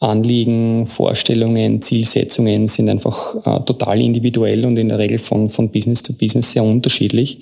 [0.00, 6.02] Anliegen, Vorstellungen, Zielsetzungen sind einfach äh, total individuell und in der Regel von, von Business
[6.02, 7.38] zu Business sehr unterschiedlich.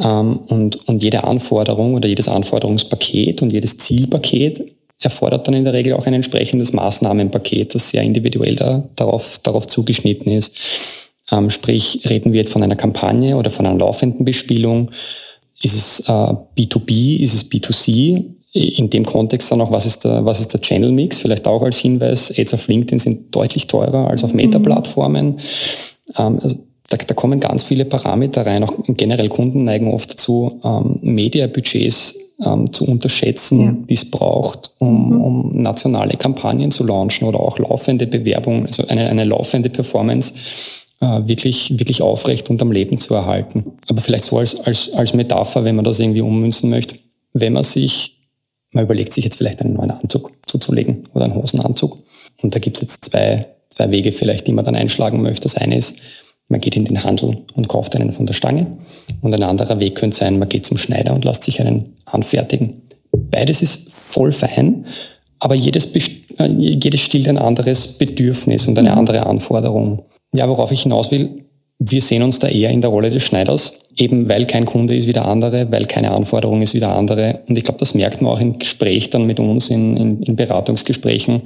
[0.00, 4.64] Ähm, und, und jede Anforderung oder jedes Anforderungspaket und jedes Zielpaket
[5.00, 9.68] erfordert dann in der Regel auch ein entsprechendes Maßnahmenpaket, das sehr individuell da, darauf, darauf
[9.68, 10.56] zugeschnitten ist.
[11.30, 14.90] Ähm, sprich, reden wir jetzt von einer Kampagne oder von einer laufenden Bespielung?
[15.62, 17.18] Ist es äh, B2B?
[17.18, 18.24] Ist es B2C?
[18.52, 21.18] In dem Kontext dann auch, was ist der, was ist der Channel Mix?
[21.18, 24.36] Vielleicht auch als Hinweis, Ads auf LinkedIn sind deutlich teurer als auf mhm.
[24.36, 25.36] Meta-Plattformen.
[26.16, 26.56] Ähm, also
[26.88, 28.64] da, da kommen ganz viele Parameter rein.
[28.64, 33.76] Auch generell Kunden neigen oft dazu, ähm, Media-Budgets ähm, zu unterschätzen, ja.
[33.88, 35.20] die es braucht, um, mhm.
[35.20, 40.34] um nationale Kampagnen zu launchen oder auch laufende Bewerbungen, also eine, eine laufende Performance
[41.00, 43.72] äh, wirklich, wirklich aufrecht und am Leben zu erhalten.
[43.88, 46.96] Aber vielleicht so als, als, als Metapher, wenn man das irgendwie ummünzen möchte,
[47.32, 48.18] wenn man sich,
[48.72, 51.98] man überlegt sich jetzt vielleicht einen neuen Anzug zuzulegen oder einen Hosenanzug.
[52.42, 55.42] Und da gibt es jetzt zwei, zwei Wege vielleicht, die man dann einschlagen möchte.
[55.42, 55.98] Das eine ist,
[56.48, 58.66] man geht in den Handel und kauft einen von der Stange.
[59.20, 62.82] Und ein anderer Weg könnte sein, man geht zum Schneider und lässt sich einen anfertigen.
[63.12, 64.86] Beides ist voll fein,
[65.38, 68.98] aber jedes, äh, jedes stillt ein anderes Bedürfnis und eine mhm.
[68.98, 70.04] andere Anforderung.
[70.32, 71.44] Ja, worauf ich hinaus will,
[71.78, 75.06] wir sehen uns da eher in der Rolle des Schneiders, eben weil kein Kunde ist
[75.06, 77.40] wie der andere, weil keine Anforderung ist wie der andere.
[77.46, 80.36] Und ich glaube, das merkt man auch im Gespräch dann mit uns, in, in, in
[80.36, 81.42] Beratungsgesprächen,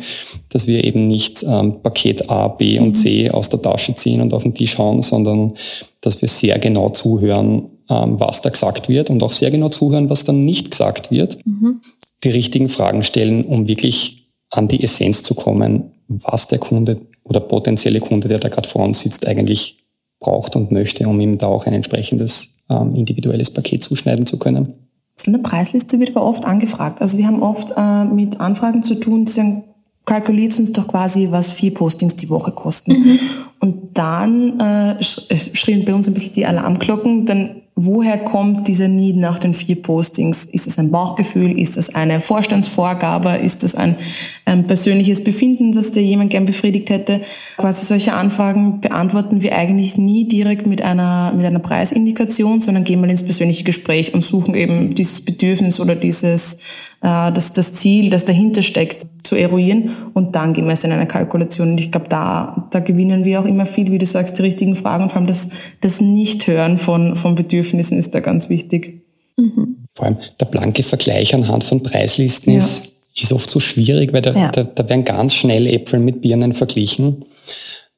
[0.49, 4.33] dass wir eben nicht ähm, Paket A, B und C aus der Tasche ziehen und
[4.33, 5.53] auf den Tisch hauen, sondern
[6.01, 10.09] dass wir sehr genau zuhören, ähm, was da gesagt wird und auch sehr genau zuhören,
[10.09, 11.39] was dann nicht gesagt wird.
[11.47, 11.81] Mhm.
[12.25, 17.41] Die richtigen Fragen stellen, um wirklich an die Essenz zu kommen, was der Kunde oder
[17.41, 19.79] potenzielle Kunde, der da gerade vor uns sitzt, eigentlich
[20.21, 24.75] braucht und möchte, um ihm da auch ein entsprechendes ähm, individuelles Paket zuschneiden zu können.
[25.17, 27.01] So eine Preisliste wird aber oft angefragt.
[27.01, 29.65] Also wir haben oft äh, mit Anfragen zu tun, die sagen,
[30.05, 32.93] kalkuliert uns doch quasi, was vier Postings die Woche kosten.
[32.93, 33.19] Mhm.
[33.61, 39.17] Und dann äh, schrien bei uns ein bisschen die Alarmglocken, dann woher kommt dieser Need
[39.17, 40.45] nach den vier Postings?
[40.45, 41.59] Ist es ein Bauchgefühl?
[41.59, 43.37] Ist es eine Vorstandsvorgabe?
[43.37, 43.97] Ist es ein,
[44.45, 47.21] ein persönliches Befinden, das dir jemand gern befriedigt hätte?
[47.57, 53.01] Quasi solche Anfragen beantworten wir eigentlich nie direkt mit einer, mit einer Preisindikation, sondern gehen
[53.01, 56.59] mal ins persönliche Gespräch und suchen eben dieses Bedürfnis oder dieses,
[57.01, 60.93] äh, das, das Ziel, das dahinter steckt, zu eruieren und dann gehen wir es in
[60.93, 61.71] eine Kalkulation.
[61.71, 64.77] Und ich glaube, da, da gewinnen wir auch immer viel, wie du sagst, die richtigen
[64.77, 69.03] Fragen und vor allem das, das Nicht-Hören von, von Bedürfnissen ist da ganz wichtig.
[69.39, 69.87] Mhm.
[69.95, 72.59] Vor allem der blanke Vergleich anhand von Preislisten ja.
[72.59, 74.51] ist, ist oft so schwierig, weil da, ja.
[74.51, 77.25] da, da werden ganz schnell Äpfel mit Birnen verglichen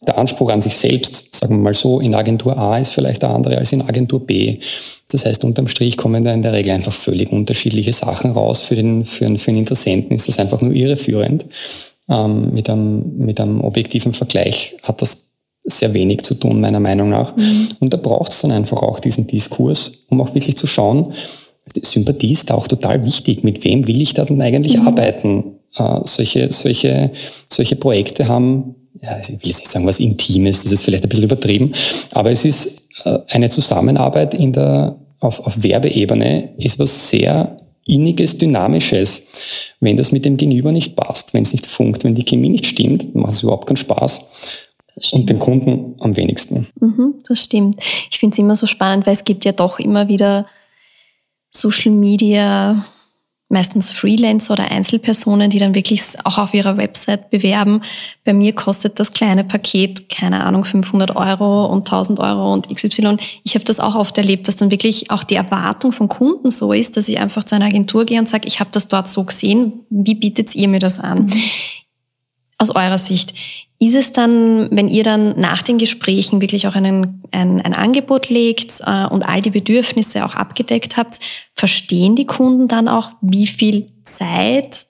[0.06, 3.30] der Anspruch an sich selbst, sagen wir mal so, in Agentur A ist vielleicht der
[3.30, 4.58] andere als in Agentur B.
[5.14, 8.60] Das heißt, unterm Strich kommen da in der Regel einfach völlig unterschiedliche Sachen raus.
[8.62, 11.44] Für den, für einen, für einen Interessenten ist das einfach nur irreführend.
[12.08, 17.10] Ähm, mit, einem, mit einem objektiven Vergleich hat das sehr wenig zu tun, meiner Meinung
[17.10, 17.36] nach.
[17.36, 17.68] Mhm.
[17.78, 21.12] Und da braucht es dann einfach auch diesen Diskurs, um auch wirklich zu schauen,
[21.80, 23.44] Sympathie ist da auch total wichtig.
[23.44, 24.88] Mit wem will ich da denn eigentlich mhm.
[24.88, 25.44] arbeiten?
[25.76, 27.12] Äh, solche, solche,
[27.48, 31.08] solche Projekte haben ja, ich will jetzt nicht sagen, was Intimes, das ist vielleicht ein
[31.08, 31.72] bisschen übertrieben,
[32.12, 37.56] aber es ist äh, eine Zusammenarbeit in der, auf, auf Werbeebene ist was sehr
[37.86, 39.26] inniges, dynamisches.
[39.80, 42.66] Wenn das mit dem Gegenüber nicht passt, wenn es nicht funkt, wenn die Chemie nicht
[42.66, 44.28] stimmt, macht es überhaupt keinen Spaß.
[45.10, 46.68] Und dem Kunden am wenigsten.
[46.80, 47.80] Mhm, das stimmt.
[48.10, 50.46] Ich finde es immer so spannend, weil es gibt ja doch immer wieder
[51.50, 52.86] Social Media
[53.54, 57.82] meistens Freelancer oder Einzelpersonen, die dann wirklich auch auf ihrer Website bewerben.
[58.24, 63.16] Bei mir kostet das kleine Paket, keine Ahnung, 500 Euro und 1000 Euro und XY.
[63.44, 66.72] Ich habe das auch oft erlebt, dass dann wirklich auch die Erwartung von Kunden so
[66.72, 69.22] ist, dass ich einfach zu einer Agentur gehe und sage, ich habe das dort so
[69.22, 71.26] gesehen, wie bietet ihr mir das an?
[71.26, 71.42] Mhm.
[72.58, 73.34] Aus eurer Sicht.
[73.80, 78.30] Ist es dann, wenn ihr dann nach den Gesprächen wirklich auch einen, ein, ein Angebot
[78.30, 81.18] legt äh, und all die Bedürfnisse auch abgedeckt habt,
[81.54, 84.86] verstehen die Kunden dann auch, wie viel Zeit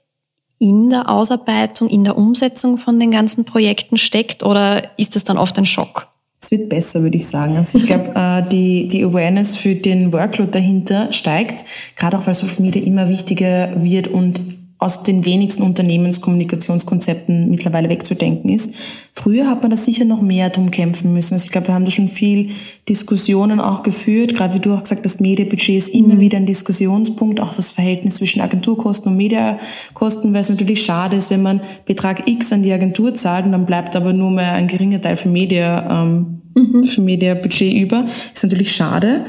[0.58, 5.38] in der Ausarbeitung, in der Umsetzung von den ganzen Projekten steckt oder ist das dann
[5.38, 6.08] oft ein Schock?
[6.40, 7.56] Es wird besser, würde ich sagen.
[7.56, 11.64] Also ich glaube, äh, die, die Awareness für den Workload dahinter steigt,
[11.96, 14.40] gerade auch weil Social Media immer wichtiger wird und
[14.84, 18.74] aus den wenigsten Unternehmenskommunikationskonzepten mittlerweile wegzudenken ist.
[19.14, 21.34] Früher hat man da sicher noch mehr drum kämpfen müssen.
[21.34, 22.50] Also ich glaube, wir haben da schon viel
[22.88, 24.34] Diskussionen auch geführt.
[24.34, 26.20] Gerade wie du auch gesagt hast, Medienbudget ist immer mhm.
[26.20, 31.30] wieder ein Diskussionspunkt, auch das Verhältnis zwischen Agenturkosten und Mediakosten, weil es natürlich schade ist,
[31.30, 34.68] wenn man Betrag X an die Agentur zahlt und dann bleibt aber nur mehr ein
[34.68, 36.82] geringer Teil für Media, ähm, mhm.
[36.82, 38.06] für Mediabudget über.
[38.34, 39.24] Ist natürlich schade.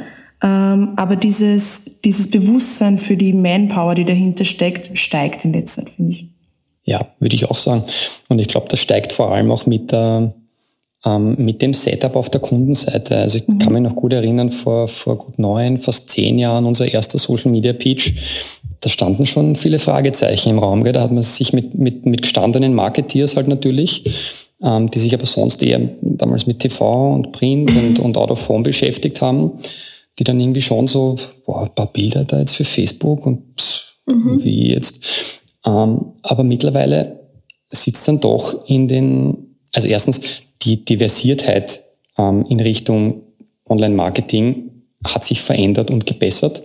[0.46, 5.96] Ähm, aber dieses, dieses Bewusstsein für die Manpower, die dahinter steckt, steigt in letzter Zeit,
[5.96, 6.28] finde ich.
[6.84, 7.84] Ja, würde ich auch sagen.
[8.30, 10.30] Und ich glaube, das steigt vor allem auch mit, äh,
[11.04, 13.18] ähm, mit dem Setup auf der Kundenseite.
[13.18, 13.58] Also ich mhm.
[13.58, 17.50] kann mich noch gut erinnern, vor, vor gut neun, fast zehn Jahren, unser erster Social
[17.50, 18.14] Media Pitch,
[18.82, 20.84] da standen schon viele Fragezeichen im Raum.
[20.84, 20.94] Gell?
[20.94, 24.04] Da hat man sich mit, mit, mit gestandenen Marketeers halt natürlich,
[24.62, 28.40] ähm, die sich aber sonst eher damals mit TV und Print und, und Out of
[28.42, 29.54] Form beschäftigt haben
[30.18, 33.84] die dann irgendwie schon so, boah, ein paar Bilder da jetzt für Facebook und pss,
[34.08, 34.44] mhm.
[34.44, 35.00] wie jetzt.
[35.66, 37.20] Ähm, aber mittlerweile
[37.68, 40.22] sitzt dann doch in den, also erstens
[40.62, 41.82] die Diversiertheit
[42.18, 43.22] ähm, in Richtung
[43.68, 44.72] Online-Marketing
[45.04, 46.64] hat sich verändert und gebessert.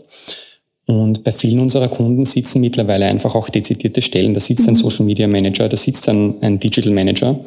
[0.87, 4.35] Und bei vielen unserer Kunden sitzen mittlerweile einfach auch dezidierte Stellen.
[4.35, 4.71] Da sitzt mhm.
[4.71, 7.39] ein Social Media Manager, da sitzt ein, ein Digital Manager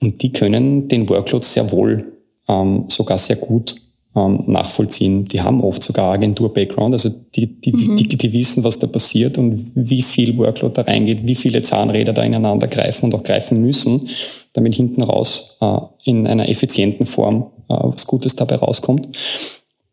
[0.00, 2.12] und die können den Workload sehr wohl
[2.48, 3.76] ähm, sogar sehr gut
[4.16, 5.24] ähm, nachvollziehen.
[5.24, 7.96] Die haben oft sogar Agentur-Background, also die, die, mhm.
[7.96, 12.12] die, die, wissen, was da passiert und wie viel Workload da reingeht, wie viele Zahnräder
[12.12, 14.08] da ineinander greifen und auch greifen müssen,
[14.52, 19.08] damit hinten raus äh, in einer effizienten Form äh, was Gutes dabei rauskommt.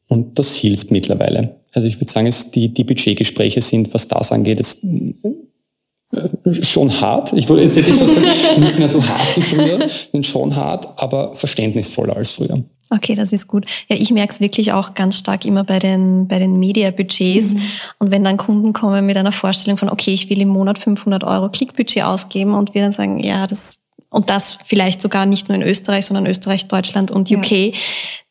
[0.08, 1.56] Und das hilft mittlerweile.
[1.72, 7.00] Also ich würde sagen, es, die, die Budgetgespräche sind, was das angeht, jetzt äh, schon
[7.00, 7.32] hart.
[7.34, 12.32] Ich würde jetzt nicht mehr so hart wie früher, sind schon hart, aber verständnisvoller als
[12.32, 12.62] früher.
[12.94, 13.66] Okay, das ist gut.
[13.88, 17.54] Ja, ich merke es wirklich auch ganz stark immer bei den, bei den Media-Budgets.
[17.54, 17.62] Mhm.
[18.00, 21.24] Und wenn dann Kunden kommen mit einer Vorstellung von, okay, ich will im Monat 500
[21.24, 25.56] Euro Klickbudget ausgeben und wir dann sagen, ja, das, und das vielleicht sogar nicht nur
[25.56, 27.72] in Österreich, sondern Österreich, Deutschland und UK, ja.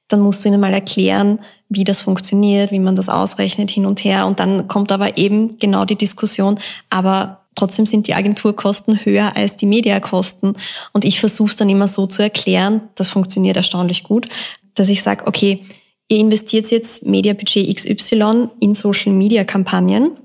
[0.08, 1.38] dann musst du ihnen mal erklären,
[1.70, 4.26] wie das funktioniert, wie man das ausrechnet hin und her.
[4.26, 9.56] Und dann kommt aber eben genau die Diskussion, aber Trotzdem sind die Agenturkosten höher als
[9.56, 10.56] die Mediakosten.
[10.92, 14.28] Und ich versuche es dann immer so zu erklären, das funktioniert erstaunlich gut,
[14.74, 15.64] dass ich sage, okay,
[16.08, 20.16] ihr investiert jetzt Mediabudget XY in Social-Media-Kampagnen.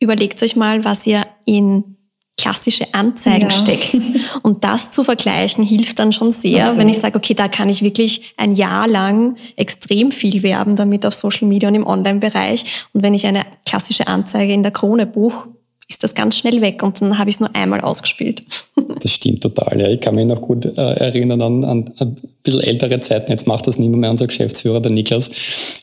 [0.00, 1.96] Überlegt euch mal, was ihr in
[2.40, 3.56] klassische Anzeigen ja.
[3.56, 3.96] steckt.
[4.42, 6.80] Und das zu vergleichen hilft dann schon sehr, Absolut.
[6.80, 11.04] wenn ich sage, okay, da kann ich wirklich ein Jahr lang extrem viel werben damit
[11.04, 12.64] auf Social Media und im Online-Bereich.
[12.94, 15.50] Und wenn ich eine klassische Anzeige in der Krone buche,
[15.90, 18.42] ist das ganz schnell weg und dann habe ich es nur einmal ausgespielt.
[19.02, 19.80] Das stimmt total.
[19.80, 19.88] Ja.
[19.88, 23.30] Ich kann mich noch gut äh, erinnern an, an ein bisschen ältere Zeiten.
[23.30, 25.30] Jetzt macht das niemand mehr unser Geschäftsführer, der Niklas.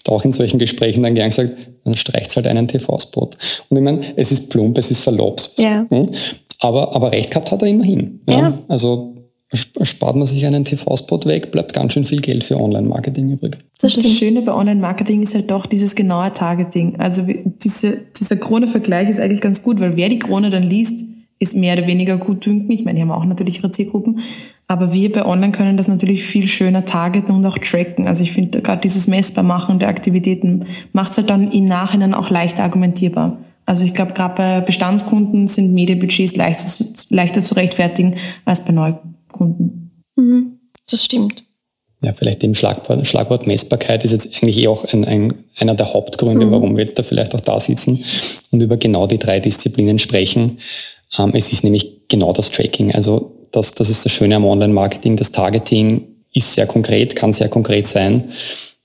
[0.03, 1.51] Da auch in solchen Gesprächen dann gern gesagt,
[1.83, 3.29] dann streicht halt einen TV-Spot.
[3.69, 5.41] Und ich meine, es ist plump, es ist salopp.
[5.57, 5.85] Ja.
[5.89, 6.09] Hm?
[6.59, 8.19] Aber, aber recht gehabt hat er immerhin.
[8.27, 8.37] Ja?
[8.37, 8.57] ja.
[8.67, 9.15] Also
[9.53, 13.57] spart man sich einen TV-Spot weg, bleibt ganz schön viel Geld für Online-Marketing übrig.
[13.79, 16.99] Das, das Schöne bei Online-Marketing ist halt doch dieses genaue Targeting.
[16.99, 17.25] Also
[17.63, 21.05] diese, dieser Krone-Vergleich ist eigentlich ganz gut, weil wer die Krone dann liest,
[21.39, 22.79] ist mehr oder weniger gut dünkt mich.
[22.79, 24.19] Ich meine, die haben auch natürlich ihre Zielgruppen.
[24.67, 28.07] Aber wir bei Online können das natürlich viel schöner targeten und auch tracken.
[28.07, 32.29] Also ich finde gerade dieses Messbarmachen der Aktivitäten macht es halt dann im Nachhinein auch
[32.29, 33.37] leichter argumentierbar.
[33.65, 39.16] Also ich glaube, gerade bei Bestandskunden sind Medienbudgets leichter, leichter zu rechtfertigen als bei Neukunden.
[39.37, 40.03] Kunden.
[40.15, 41.43] Mhm, das stimmt.
[42.01, 45.93] Ja, vielleicht dem Schlagwort, Schlagwort Messbarkeit ist jetzt eigentlich eh auch ein, ein, einer der
[45.93, 46.51] Hauptgründe, mhm.
[46.51, 48.03] warum wir jetzt da vielleicht auch da sitzen
[48.51, 50.59] und über genau die drei Disziplinen sprechen.
[51.17, 52.93] Ähm, es ist nämlich genau das Tracking.
[52.93, 55.15] Also das, das ist das Schöne am Online-Marketing.
[55.15, 58.29] Das Targeting ist sehr konkret, kann sehr konkret sein.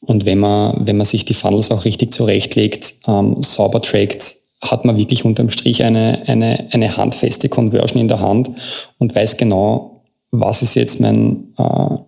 [0.01, 4.85] Und wenn man, wenn man sich die Funnels auch richtig zurechtlegt, ähm, sauber trackt, hat
[4.85, 8.51] man wirklich unterm Strich eine, eine, eine handfeste Conversion in der Hand
[8.99, 9.92] und weiß genau,
[10.33, 11.63] was ist jetzt mein äh,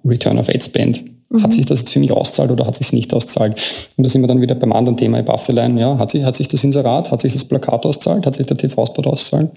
[0.04, 1.04] Return of Ad Spend?
[1.30, 1.42] Mhm.
[1.42, 3.54] Hat sich das jetzt für mich auszahlt oder hat sich es nicht auszahlt?
[3.96, 5.78] Und da sind wir dann wieder beim anderen Thema above the line.
[5.78, 8.56] Ja, hat sich, hat sich das Inserat, hat sich das Plakat auszahlt, hat sich der
[8.56, 9.50] TV-Spot auszahlt?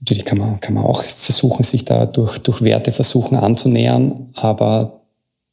[0.00, 5.02] Natürlich kann man, kann man auch versuchen, sich da durch, durch Werte versuchen anzunähern, aber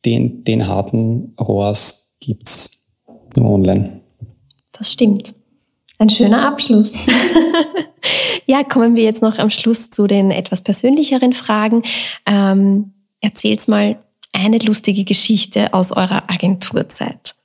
[0.06, 2.72] den, den harten ROAS gibt's
[3.36, 4.02] nur online.
[4.72, 5.34] Das stimmt.
[6.00, 6.94] Ein schöner Abschluss.
[8.46, 11.84] ja, kommen wir jetzt noch am Schluss zu den etwas persönlicheren Fragen.
[12.26, 13.98] Ähm, erzähl's mal
[14.34, 17.36] eine lustige Geschichte aus eurer Agenturzeit.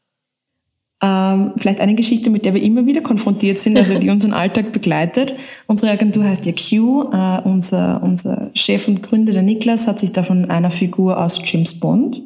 [1.03, 4.73] Ähm, vielleicht eine Geschichte, mit der wir immer wieder konfrontiert sind, also die unseren Alltag
[4.73, 5.35] begleitet.
[5.67, 7.11] Unsere Agentur heißt ja Q.
[7.13, 11.41] Äh, unser, unser Chef und Gründer, der Niklas, hat sich da von einer Figur aus
[11.45, 12.23] James Bond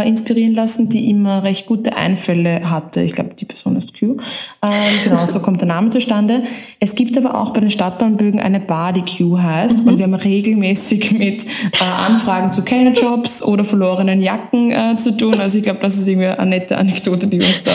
[0.00, 3.02] äh, inspirieren lassen, die immer recht gute Einfälle hatte.
[3.02, 4.16] Ich glaube, die Person ist Q.
[4.62, 4.70] Ähm,
[5.04, 6.42] genau, so kommt der Name zustande.
[6.80, 9.82] Es gibt aber auch bei den Stadtbahnbögen eine Bar, die Q heißt.
[9.82, 9.88] Mhm.
[9.88, 15.40] Und wir haben regelmäßig mit äh, Anfragen zu Kellnerjobs oder verlorenen Jacken äh, zu tun.
[15.40, 17.72] Also ich glaube, das ist irgendwie eine nette Anekdote, die uns da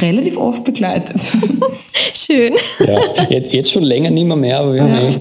[0.00, 1.20] relativ oft begleitet.
[2.14, 2.54] Schön.
[2.80, 5.08] Ja, jetzt schon länger nicht mehr, mehr aber wir haben ja.
[5.08, 5.20] echt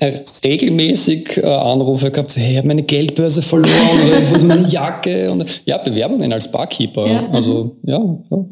[0.00, 4.44] äh, regelmäßig äh, Anrufe gehabt, so, hey, ich habe meine Geldbörse verloren oder wo ist
[4.44, 5.30] meine Jacke?
[5.30, 7.06] Und ja, Bewerbungen als Barkeeper.
[7.08, 7.28] Ja.
[7.32, 8.00] Also ja,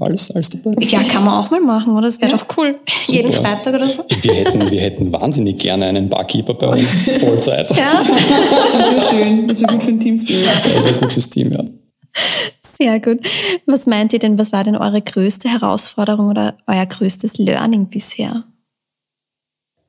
[0.01, 0.75] alles, alles dabei.
[0.81, 2.03] Ja, kann man auch mal machen, oder?
[2.03, 2.37] Das wäre ja.
[2.37, 2.75] doch cool.
[3.03, 3.19] Super.
[3.19, 4.05] Jeden Freitag oder so.
[4.21, 7.71] Wir hätten, wir hätten wahnsinnig gerne einen Barkeeper bei uns Vollzeit.
[7.71, 8.03] Ja.
[8.03, 9.47] Das wäre schön.
[9.47, 10.45] Das wäre gut für ein Teamspirit.
[10.45, 11.65] Das wäre gut fürs Team, ja.
[12.63, 13.21] Sehr gut.
[13.67, 18.43] Was meint ihr denn, was war denn eure größte Herausforderung oder euer größtes Learning bisher?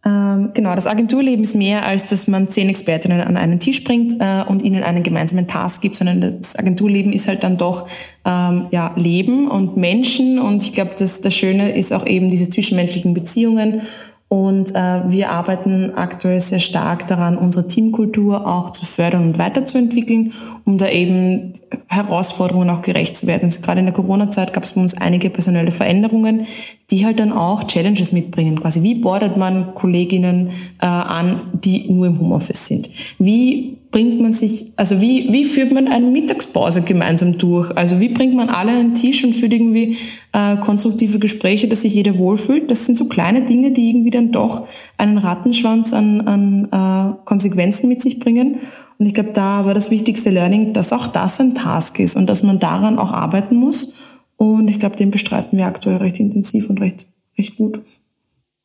[0.07, 4.15] Ähm, genau, das Agenturleben ist mehr, als dass man zehn Expertinnen an einen Tisch bringt
[4.19, 7.87] äh, und ihnen einen gemeinsamen Task gibt, sondern das Agenturleben ist halt dann doch
[8.23, 10.39] ähm, ja, Leben und Menschen.
[10.39, 13.81] Und ich glaube, das, das Schöne ist auch eben diese zwischenmenschlichen Beziehungen
[14.27, 20.33] und äh, wir arbeiten aktuell sehr stark daran, unsere Teamkultur auch zu fördern und weiterzuentwickeln,
[20.65, 21.53] um da eben
[21.87, 23.43] Herausforderungen auch gerecht zu werden.
[23.43, 26.47] Also gerade in der Corona-Zeit gab es bei uns einige personelle Veränderungen,
[26.89, 28.59] die halt dann auch Challenges mitbringen.
[28.59, 30.49] Quasi, wie bordet man Kolleginnen
[30.81, 32.89] äh, an, die nur im Homeoffice sind?
[33.19, 37.71] Wie bringt man sich, also wie, wie führt man eine Mittagspause gemeinsam durch?
[37.77, 39.97] Also wie bringt man alle an den Tisch und führt irgendwie
[40.33, 42.69] äh, konstruktive Gespräche, dass sich jeder wohlfühlt?
[42.69, 47.87] Das sind so kleine Dinge, die irgendwie dann doch einen Rattenschwanz an, an äh, Konsequenzen
[47.87, 48.57] mit sich bringen.
[48.97, 52.27] Und ich glaube, da war das wichtigste Learning, dass auch das ein Task ist und
[52.27, 53.93] dass man daran auch arbeiten muss.
[54.37, 57.79] Und ich glaube, den bestreiten wir aktuell recht intensiv und recht, recht gut.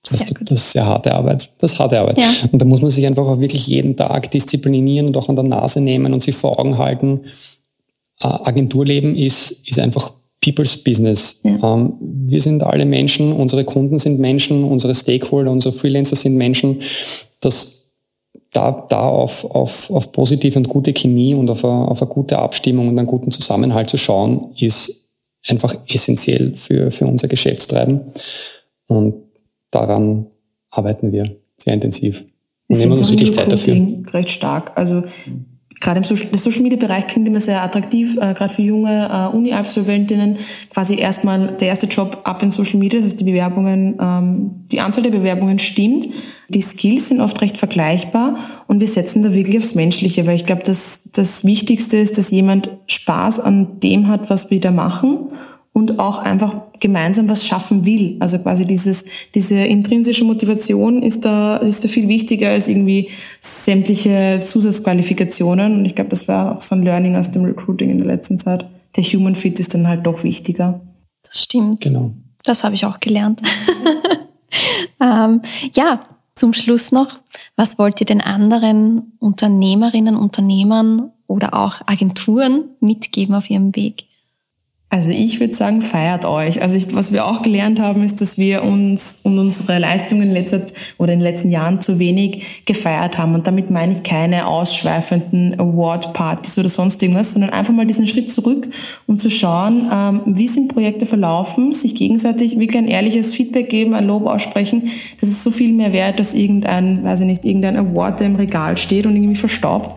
[0.08, 1.50] Das, das, ist sehr harte Arbeit.
[1.58, 2.18] Das ist harte Arbeit.
[2.18, 2.30] Ja.
[2.50, 5.44] Und da muss man sich einfach auch wirklich jeden Tag disziplinieren und auch an der
[5.44, 7.20] Nase nehmen und sich vor Augen halten.
[8.20, 11.40] Äh, Agenturleben ist, ist einfach People's Business.
[11.44, 11.74] Ja.
[11.74, 16.80] Ähm, wir sind alle Menschen, unsere Kunden sind Menschen, unsere Stakeholder, unsere Freelancer sind Menschen.
[17.40, 17.79] Das,
[18.52, 22.38] da, da auf, auf, auf positive und gute Chemie und auf eine, auf eine gute
[22.38, 25.10] Abstimmung und einen guten Zusammenhalt zu schauen, ist
[25.46, 28.00] einfach essentiell für, für unser Geschäftstreiben.
[28.88, 29.14] Und
[29.70, 30.26] daran
[30.70, 32.24] arbeiten wir sehr intensiv.
[32.68, 33.76] Und nehmen uns wirklich Zeit dafür.
[34.12, 34.72] Recht stark.
[34.76, 35.02] Also
[35.80, 39.34] gerade im Social, Social Media Bereich klingt immer sehr attraktiv, äh, gerade für junge äh,
[39.34, 40.36] Uni-Absolventinnen.
[40.68, 44.80] Quasi erstmal der erste Job ab in Social Media, das heißt die Bewerbungen, ähm, die
[44.80, 46.08] Anzahl der Bewerbungen stimmt,
[46.48, 50.44] die Skills sind oft recht vergleichbar und wir setzen da wirklich aufs Menschliche, weil ich
[50.44, 55.30] glaube, dass das Wichtigste ist, dass jemand Spaß an dem hat, was wir da machen
[55.72, 58.16] und auch einfach gemeinsam was schaffen will.
[58.18, 59.04] Also quasi dieses,
[59.34, 63.08] diese intrinsische Motivation ist da, ist da viel wichtiger als irgendwie
[63.40, 65.78] sämtliche Zusatzqualifikationen.
[65.78, 68.38] Und ich glaube, das war auch so ein Learning aus dem Recruiting in der letzten
[68.38, 68.66] Zeit.
[68.96, 70.80] Der Human Fit ist dann halt doch wichtiger.
[71.22, 71.82] Das stimmt.
[71.82, 72.12] Genau.
[72.42, 73.40] Das habe ich auch gelernt.
[75.00, 75.42] ähm,
[75.74, 76.02] ja,
[76.34, 77.18] zum Schluss noch,
[77.54, 84.06] was wollt ihr den anderen Unternehmerinnen, Unternehmern oder auch Agenturen mitgeben auf ihrem Weg?
[84.92, 86.62] Also ich würde sagen, feiert euch.
[86.62, 90.32] Also ich, was wir auch gelernt haben, ist, dass wir uns und unsere Leistungen in
[90.32, 90.62] letzter
[90.98, 93.36] oder in den letzten Jahren zu wenig gefeiert haben.
[93.36, 98.32] Und damit meine ich keine ausschweifenden Award-Partys oder sonst irgendwas, sondern einfach mal diesen Schritt
[98.32, 98.66] zurück,
[99.06, 103.94] um zu schauen, ähm, wie sind Projekte verlaufen, sich gegenseitig wirklich ein ehrliches Feedback geben,
[103.94, 104.90] ein Lob aussprechen.
[105.20, 108.34] Das ist so viel mehr wert, als irgendein, weiß ich nicht, irgendein Award, der im
[108.34, 109.94] Regal steht und irgendwie verstaubt.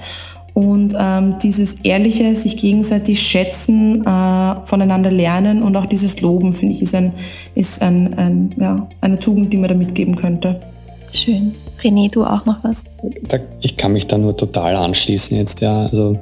[0.54, 6.76] Und ähm, dieses ehrliche, sich gegenseitig schätzen, äh, voneinander lernen und auch dieses Loben, finde
[6.76, 7.13] ich, ist, ein,
[7.56, 10.62] ist ein, ein, ja, eine Tugend, die man da mitgeben könnte.
[11.12, 11.56] Schön.
[11.84, 12.84] René, du auch noch was?
[13.62, 15.88] Ich kann mich da nur total anschließen jetzt, ja.
[15.88, 16.20] Also,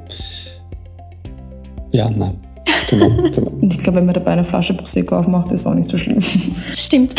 [1.90, 2.38] ja, nein.
[2.64, 3.62] Das können wir, können wir.
[3.62, 5.98] Und ich glaube, wenn man dabei eine Flasche Prosecco aufmacht, ist es auch nicht so
[5.98, 6.20] schlimm.
[6.20, 7.14] Stimmt.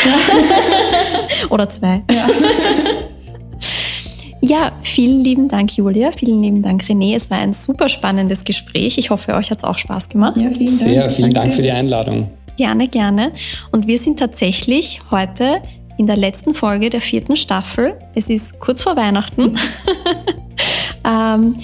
[1.52, 2.02] Oder zwei.
[2.12, 2.28] Ja.
[4.45, 6.12] Ja, vielen lieben Dank, Julia.
[6.12, 7.15] Vielen lieben Dank, René.
[7.15, 8.97] Es war ein super spannendes Gespräch.
[8.97, 10.36] Ich hoffe, euch hat es auch Spaß gemacht.
[10.36, 10.69] Ja, vielen Dank.
[10.69, 12.29] Sehr, vielen Dank, Dank für die Einladung.
[12.58, 13.32] Gerne, gerne.
[13.71, 15.62] Und wir sind tatsächlich heute
[15.97, 17.97] in der letzten Folge der vierten Staffel.
[18.15, 19.58] Es ist kurz vor Weihnachten.
[21.06, 21.56] ähm,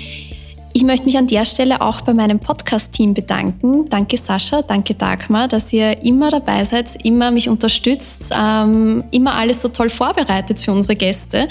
[0.80, 3.90] ich möchte mich an der Stelle auch bei meinem Podcast-Team bedanken.
[3.90, 9.62] Danke Sascha, danke Dagmar, dass ihr immer dabei seid, immer mich unterstützt, ähm, immer alles
[9.62, 11.50] so toll vorbereitet für unsere Gäste.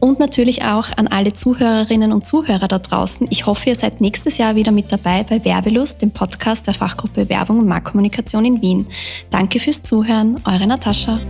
[0.00, 3.28] Und natürlich auch an alle Zuhörerinnen und Zuhörer da draußen.
[3.30, 7.28] Ich hoffe, ihr seid nächstes Jahr wieder mit dabei bei Werbelust, dem Podcast der Fachgruppe
[7.28, 8.86] Werbung und Marktkommunikation in Wien.
[9.30, 11.20] Danke fürs Zuhören, eure Natascha.